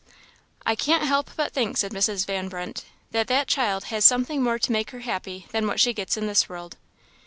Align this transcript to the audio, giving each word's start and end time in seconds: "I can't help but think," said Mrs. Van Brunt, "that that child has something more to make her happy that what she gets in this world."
"I 0.65 0.73
can't 0.73 1.03
help 1.03 1.29
but 1.37 1.53
think," 1.53 1.77
said 1.77 1.91
Mrs. 1.91 2.25
Van 2.25 2.49
Brunt, 2.49 2.85
"that 3.11 3.27
that 3.27 3.45
child 3.45 3.83
has 3.93 4.03
something 4.03 4.41
more 4.41 4.57
to 4.57 4.71
make 4.71 4.89
her 4.89 5.01
happy 5.01 5.45
that 5.51 5.63
what 5.63 5.79
she 5.79 5.93
gets 5.93 6.17
in 6.17 6.25
this 6.25 6.49
world." 6.49 6.75